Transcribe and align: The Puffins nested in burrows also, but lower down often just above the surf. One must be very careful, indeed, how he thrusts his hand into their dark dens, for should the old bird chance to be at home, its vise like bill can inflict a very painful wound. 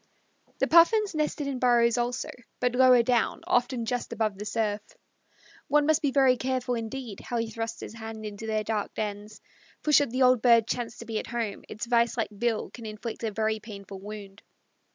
The 0.57 0.65
Puffins 0.67 1.13
nested 1.13 1.45
in 1.45 1.59
burrows 1.59 1.95
also, 1.99 2.29
but 2.59 2.73
lower 2.73 3.03
down 3.03 3.41
often 3.45 3.85
just 3.85 4.11
above 4.11 4.35
the 4.39 4.45
surf. 4.45 4.81
One 5.67 5.85
must 5.85 6.01
be 6.01 6.09
very 6.09 6.37
careful, 6.37 6.73
indeed, 6.73 7.19
how 7.19 7.37
he 7.37 7.51
thrusts 7.51 7.81
his 7.81 7.93
hand 7.93 8.25
into 8.25 8.47
their 8.47 8.63
dark 8.63 8.95
dens, 8.95 9.41
for 9.83 9.91
should 9.91 10.09
the 10.09 10.23
old 10.23 10.41
bird 10.41 10.65
chance 10.67 10.97
to 10.97 11.05
be 11.05 11.19
at 11.19 11.27
home, 11.27 11.63
its 11.69 11.85
vise 11.85 12.17
like 12.17 12.29
bill 12.35 12.71
can 12.71 12.87
inflict 12.87 13.23
a 13.23 13.29
very 13.29 13.59
painful 13.59 13.99
wound. 13.99 14.41